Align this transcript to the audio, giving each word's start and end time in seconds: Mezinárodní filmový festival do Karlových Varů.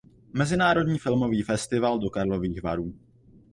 Mezinárodní 0.33 0.99
filmový 0.99 1.43
festival 1.43 1.99
do 1.99 2.09
Karlových 2.09 2.63
Varů. 2.63 2.93